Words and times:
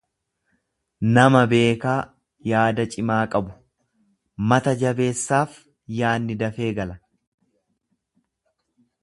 nama 1.17 1.41
beekaa, 1.51 1.97
yaada 2.51 2.85
cimaa 2.95 3.19
qabu; 3.35 3.53
Mata 4.53 4.75
qabeessaaf 4.81 5.61
yaanni 5.99 6.39
dafee 6.45 6.73
gala. 6.81 6.99